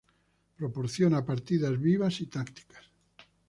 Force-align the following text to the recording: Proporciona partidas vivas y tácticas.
Proporciona 0.55 1.23
partidas 1.23 1.79
vivas 1.79 2.21
y 2.21 2.25
tácticas. 2.25 2.83